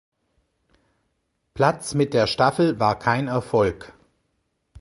Platz 1.53 1.93
mit 1.93 2.15
der 2.15 2.25
Staffel 2.25 2.79
war 2.79 2.97
kein 2.97 3.27
Erfolg. 3.27 3.93